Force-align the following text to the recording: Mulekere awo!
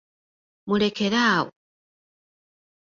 Mulekere 0.67 1.21
awo! 1.31 1.49